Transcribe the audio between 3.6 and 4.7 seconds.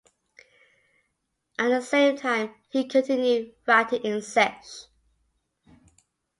writing in Czech.